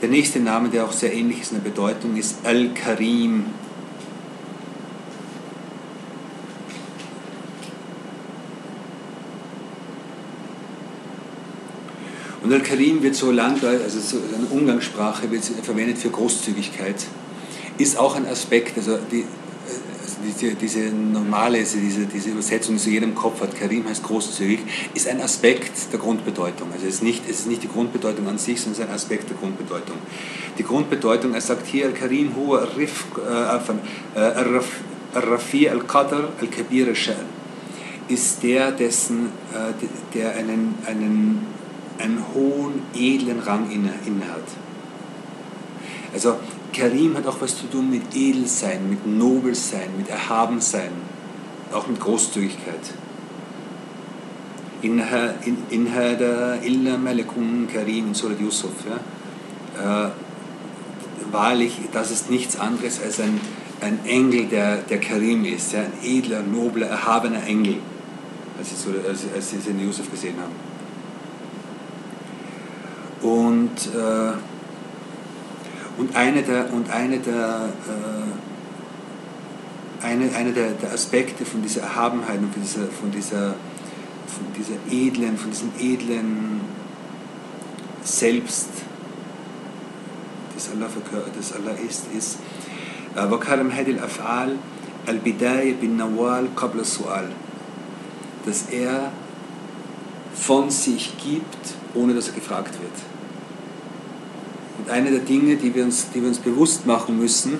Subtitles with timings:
[0.00, 3.44] Der nächste Name, der auch sehr ähnlich ist in der Bedeutung, ist Al-Karim.
[12.42, 17.06] Und Al-Karim wird so landläufig, also so in Umgangssprache wird verwendet für Großzügigkeit.
[17.78, 19.24] Ist auch ein Aspekt, also, die,
[20.02, 24.02] also diese, diese normale, also diese, diese Übersetzung, die so jedem Kopf hat, Karim heißt
[24.02, 24.60] großzügig,
[24.94, 26.68] ist ein Aspekt der Grundbedeutung.
[26.72, 28.94] Also es ist nicht, es ist nicht die Grundbedeutung an sich, sondern es ist ein
[28.94, 29.96] Aspekt der Grundbedeutung.
[30.58, 34.20] Die Grundbedeutung, er sagt hier, Al-Karim huwa al-Rifq, äh,
[35.14, 37.14] al-Rafi al-Qadr al-Kabir al-Shan,
[38.08, 39.72] ist der, dessen, äh,
[40.14, 41.46] der einen, einen,
[41.98, 44.44] einen hohen, edlen Rang inne, innehat.
[46.12, 46.36] Also
[46.72, 50.90] Karim hat auch was zu tun mit Edelsein, mit Nobelsein, mit Erhabensein,
[51.72, 52.80] auch mit Großzügigkeit.
[54.82, 58.72] In hada illa malakun karim in Surat Yusuf.
[58.88, 60.06] Ja?
[60.06, 60.10] Äh,
[61.30, 63.40] wahrlich, das ist nichts anderes als ein,
[63.80, 65.80] ein Engel, der, der Karim ist, ja?
[65.80, 67.76] ein edler, nobler, erhabener Engel,
[68.58, 70.71] als sie, als, als sie in Yusuf gesehen haben.
[73.61, 74.33] Und äh,
[75.97, 78.31] und eine der, und eine der, äh,
[80.05, 83.55] eine, eine der, der, Aspekte von dieser Erhabenheit und von dieser, von, dieser,
[84.27, 86.61] von dieser edlen, von diesem edlen
[88.03, 88.69] Selbst,
[90.55, 90.87] das Allah,
[91.35, 92.37] das Allah ist, ist
[93.17, 94.57] وكرم هذه الأفعال
[95.09, 97.29] البداية بالنوال قبل السؤال
[98.45, 99.11] dass er
[100.33, 103.10] von sich gibt, ohne dass er gefragt wird.
[104.82, 107.58] Und eine der Dinge, die wir uns, die wir uns bewusst machen müssen,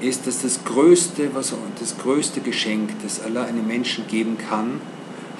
[0.00, 4.80] ist, dass das größte, was, das größte Geschenk, das Allah einem Menschen geben kann,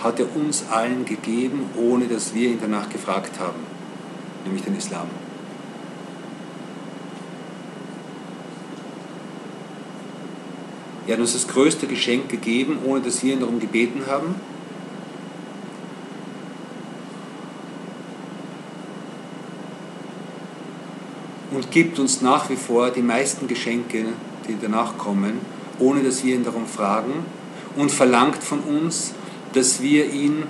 [0.03, 3.61] hat er uns allen gegeben, ohne dass wir ihn danach gefragt haben,
[4.45, 5.06] nämlich den Islam.
[11.06, 14.35] Er hat uns das größte Geschenk gegeben, ohne dass wir ihn darum gebeten haben.
[21.56, 24.05] Und gibt uns nach wie vor die meisten Geschenke,
[24.47, 25.41] die danach kommen,
[25.78, 27.25] ohne dass wir ihn darum fragen
[27.77, 29.15] und verlangt von uns,
[29.55, 30.43] dass wir ihn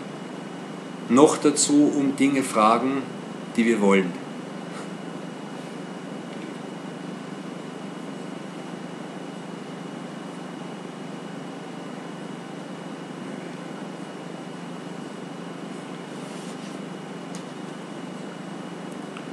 [1.09, 3.03] noch dazu um Dinge fragen,
[3.57, 4.26] die wir wollen.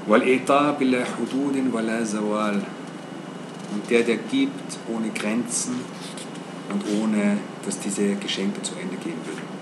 [0.09, 2.62] والإعطاء بلا حدود ولا زوال
[3.75, 5.75] und der, der gibt ohne Grenzen
[6.70, 9.59] und ohne, dass diese Geschenke zu Ende gehen würden.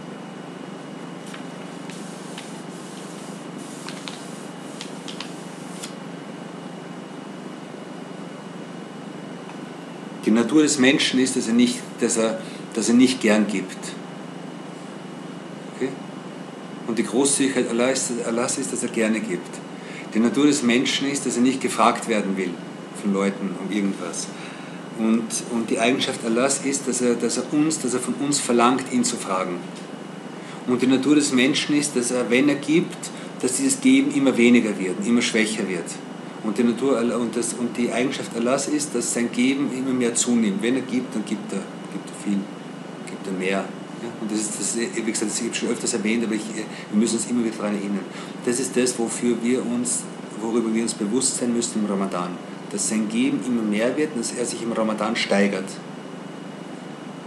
[10.24, 12.40] Die Natur des Menschen ist, dass er nicht, dass er,
[12.74, 13.78] dass er nicht gern gibt.
[15.74, 15.88] Okay?
[16.88, 19.56] Und die Großzügigkeit Allahs ist, dass er gerne gibt.
[20.13, 22.51] Die Natur des Menschen ist, dass er nicht gefragt werden will
[23.01, 24.27] von Leuten um irgendwas.
[24.99, 28.39] Und, und die Eigenschaft Allahs ist, dass er, dass er uns, dass er von uns
[28.39, 29.57] verlangt, ihn zu fragen.
[30.67, 33.09] Und die Natur des Menschen ist, dass er, wenn er gibt,
[33.41, 35.85] dass dieses Geben immer weniger wird, immer schwächer wird.
[36.43, 40.13] Und die, Natur, und, das, und die Eigenschaft Allahs ist, dass sein Geben immer mehr
[40.13, 40.61] zunimmt.
[40.61, 41.59] Wenn er gibt, dann gibt er,
[41.93, 42.39] gibt er viel,
[43.07, 43.65] gibt er mehr.
[44.01, 44.09] Ja?
[44.19, 46.99] Und das ist, das, wie gesagt, das habe ich schon öfters erwähnt, aber ich, wir
[46.99, 48.05] müssen uns immer wieder daran erinnern.
[48.45, 50.03] Das ist das, wofür wir uns,
[50.41, 52.31] worüber wir uns bewusst sein müssen im Ramadan.
[52.71, 55.69] Dass sein Geben immer mehr wird und dass er sich im Ramadan steigert.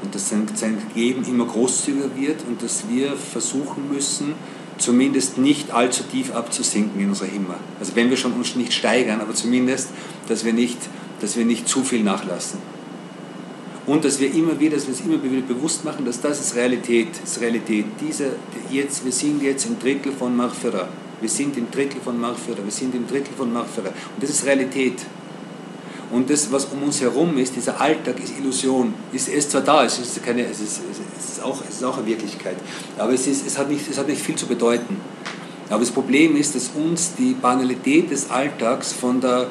[0.03, 4.35] Und dass sein, sein Geben immer großzügiger wird und dass wir versuchen müssen,
[4.79, 7.57] zumindest nicht allzu tief abzusinken in unserer Himmel.
[7.79, 9.91] Also wenn wir schon uns nicht steigern, aber zumindest,
[10.29, 10.79] dass wir nicht,
[11.21, 12.59] dass wir nicht zu viel nachlassen.
[13.87, 16.57] Und dass wir immer wieder, dass wir uns immer wieder bewusst machen, dass das ist
[16.57, 17.85] Realität, ist Realität.
[18.01, 18.37] Diese,
[18.71, 20.89] jetzt, wir sind jetzt im Drittel von Maghfirah.
[21.21, 22.65] Wir sind im Drittel von Maghfirah.
[22.65, 23.89] Wir sind im Drittel von Maghfirah.
[23.89, 24.97] Und das ist Realität.
[26.11, 28.95] Und das, was um uns herum ist, dieser Alltag, ist Illusion.
[29.13, 30.81] Ist, ist zwar da, es ist, keine, es ist,
[31.19, 32.57] es ist, auch, es ist auch eine Wirklichkeit,
[32.99, 34.97] aber es, ist, es, hat nicht, es hat nicht viel zu bedeuten.
[35.71, 39.49] Aber das Problem ist, dass uns die Banalität des Alltags von der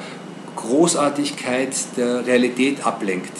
[0.55, 3.33] Großartigkeit der Realität ablenkt.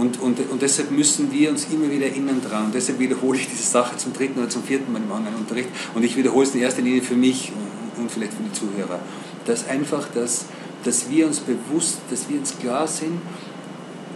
[0.00, 2.66] Und, und, und deshalb müssen wir uns immer wieder erinnern dran.
[2.66, 5.68] Und deshalb wiederhole ich diese Sache zum dritten oder zum vierten Mal im Online-Unterricht.
[5.94, 7.52] Und ich wiederhole es in erster Linie für mich
[7.98, 8.98] und, vielleicht für die Zuhörer.
[9.44, 10.46] dass einfach, dass,
[10.84, 13.20] dass wir uns bewusst, dass wir uns klar sind,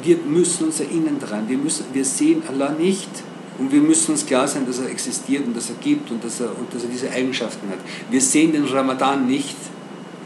[0.03, 3.11] wir müssen uns erinnern daran, wir, müssen, wir sehen Allah nicht
[3.59, 6.41] und wir müssen uns klar sein, dass er existiert und dass er gibt und dass
[6.41, 7.79] er, und dass er diese Eigenschaften hat.
[8.11, 9.57] Wir sehen den Ramadan nicht,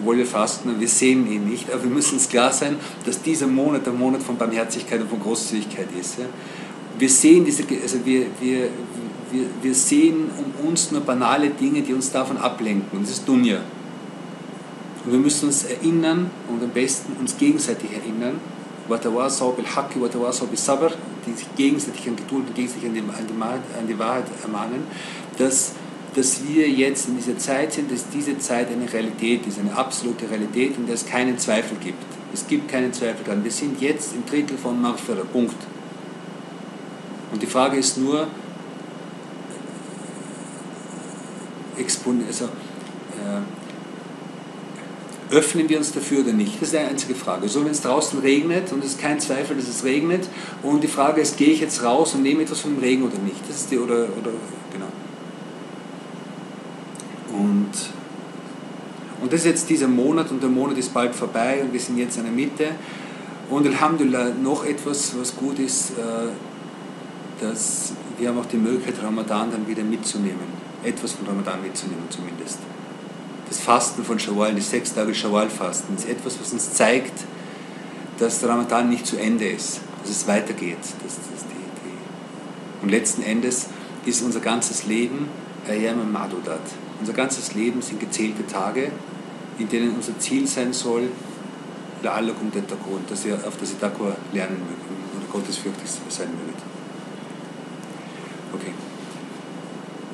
[0.04, 3.86] wir fasten, wir sehen ihn nicht, aber wir müssen uns klar sein, dass dieser Monat
[3.86, 6.18] der Monat von Barmherzigkeit und von Großzügigkeit ist.
[6.18, 6.26] Ja.
[6.98, 8.68] Wir sehen diese, also wir, wir,
[9.30, 12.98] wir, wir sehen um uns nur banale Dinge, die uns davon ablenken.
[12.98, 13.60] Und das ist Dunja.
[15.04, 18.40] Und wir müssen uns erinnern und am besten uns gegenseitig erinnern,
[21.26, 24.82] die sich gegenseitig an Geduld und gegenseitig an die, an die Wahrheit ermahnen,
[25.36, 25.72] dass,
[26.18, 30.28] dass wir jetzt in dieser Zeit sind, dass diese Zeit eine Realität ist, eine absolute
[30.28, 32.02] Realität, in der es keinen Zweifel gibt.
[32.34, 33.44] Es gibt keinen Zweifel daran.
[33.44, 35.54] Wir sind jetzt im Drittel von Maghfirah, Punkt.
[37.30, 38.26] Und die Frage ist nur,
[42.26, 43.40] also, äh,
[45.30, 46.54] öffnen wir uns dafür oder nicht?
[46.56, 47.48] Das ist die einzige Frage.
[47.48, 50.28] So, wenn es draußen regnet und es ist kein Zweifel, dass es regnet
[50.64, 53.40] und die Frage ist, gehe ich jetzt raus und nehme etwas vom Regen oder nicht?
[53.48, 54.32] Das ist die, oder, oder,
[54.72, 54.88] genau.
[57.38, 57.70] Und,
[59.20, 61.98] und das ist jetzt dieser Monat und der Monat ist bald vorbei und wir sind
[61.98, 62.70] jetzt in der Mitte.
[63.50, 66.28] Und Alhamdulillah, noch etwas, was gut ist, äh,
[67.40, 70.58] dass wir haben auch die Möglichkeit, Ramadan dann wieder mitzunehmen.
[70.84, 72.58] Etwas von Ramadan mitzunehmen zumindest
[73.48, 77.24] das Fasten von Shawwal, das sechs Tage Shawwal-Fasten, ist etwas, was uns zeigt,
[78.18, 80.78] dass der Ramadan nicht zu Ende ist, dass es weitergeht.
[80.80, 82.82] Das, das die, die.
[82.82, 83.66] Und letzten Endes
[84.04, 85.28] ist unser ganzes Leben
[85.66, 86.60] Ayam Madudat.
[87.00, 88.90] Unser ganzes Leben sind gezählte Tage,
[89.58, 91.08] in denen unser Ziel sein soll,
[92.02, 96.62] La'allakum tattaqun, dass ihr auf das Taqwa lernen mögt oder gottesfürchtig sein mögt.
[98.54, 98.72] Okay.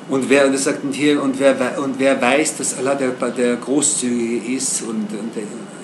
[0.09, 4.55] Und wer, das sagt hier, und wer, und wer weiß, dass Allah der, der Großzügige
[4.55, 5.43] ist und, und der,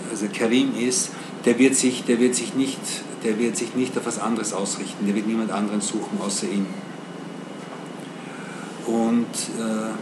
[0.09, 1.11] also Karim ist,
[1.45, 2.79] der wird, sich, der, wird sich nicht,
[3.23, 6.67] der wird sich nicht auf was anderes ausrichten, der wird niemand anderen suchen außer ihm.
[8.85, 9.25] Und
[9.59, 9.93] äh,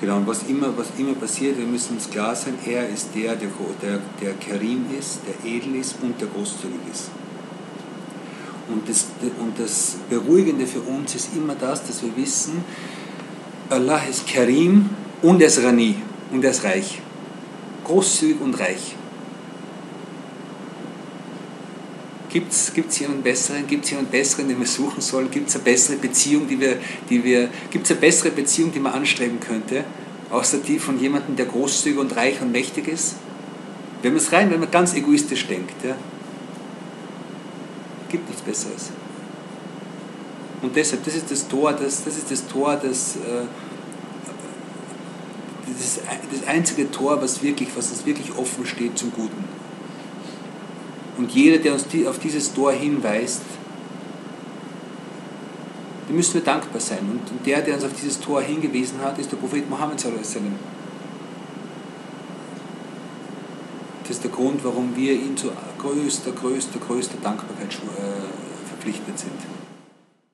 [0.00, 3.36] genau, und was immer, was immer passiert, wir müssen uns klar sein, er ist der,
[3.36, 3.48] der,
[3.82, 7.10] der, der Karim ist, der edel ist und der großzügig ist.
[8.68, 9.06] Und das,
[9.40, 12.62] und das Beruhigende für uns ist immer das, dass wir wissen,
[13.70, 14.90] Allah ist Karim
[15.22, 15.96] und er ist Rani
[16.30, 17.00] und er ist reich.
[17.84, 18.97] Großzügig und reich.
[22.38, 22.52] Gibt
[22.92, 23.66] es jemanden besseren?
[23.66, 25.28] Gibt es jemanden besseren, den wir suchen sollen?
[25.28, 26.78] Gibt es eine bessere Beziehung, die wir,
[27.10, 29.82] die wir, gibt es eine bessere Beziehung, die man anstreben könnte,
[30.30, 33.16] außer die von jemandem, der großzügig und reich und mächtig ist?
[34.02, 35.96] Wenn man es rein, wenn man ganz egoistisch denkt, ja,
[38.08, 38.90] gibt nichts Besseres.
[40.62, 43.46] Und deshalb, das ist das Tor, das, das ist das Tor, das, äh,
[45.66, 46.00] das,
[46.32, 49.57] das einzige Tor, was, wirklich, was uns wirklich offen steht zum Guten.
[51.18, 53.42] Und jeder, der uns auf dieses Tor hinweist,
[56.08, 57.00] dem müssen wir dankbar sein.
[57.00, 60.02] Und, und der, der uns auf dieses Tor hingewiesen hat, ist der Prophet Mohammed.
[64.02, 69.57] Das ist der Grund, warum wir ihm zu größter, größter, größter Dankbarkeit äh, verpflichtet sind.